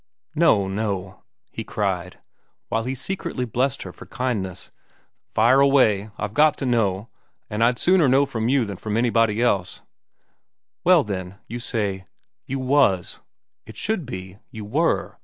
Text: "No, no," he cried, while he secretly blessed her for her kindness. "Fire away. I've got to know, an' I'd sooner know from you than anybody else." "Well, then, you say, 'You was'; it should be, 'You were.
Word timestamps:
"No, 0.33 0.67
no," 0.67 1.21
he 1.51 1.63
cried, 1.63 2.17
while 2.69 2.85
he 2.85 2.95
secretly 2.95 3.45
blessed 3.45 3.83
her 3.83 3.93
for 3.93 4.05
her 4.05 4.09
kindness. 4.09 4.71
"Fire 5.35 5.59
away. 5.59 6.09
I've 6.17 6.33
got 6.33 6.57
to 6.57 6.65
know, 6.65 7.09
an' 7.51 7.61
I'd 7.61 7.77
sooner 7.77 8.07
know 8.07 8.25
from 8.25 8.49
you 8.49 8.65
than 8.65 8.79
anybody 8.97 9.43
else." 9.43 9.83
"Well, 10.83 11.03
then, 11.03 11.37
you 11.45 11.59
say, 11.59 12.07
'You 12.47 12.57
was'; 12.57 13.19
it 13.67 13.77
should 13.77 14.07
be, 14.07 14.39
'You 14.49 14.65
were. 14.65 15.19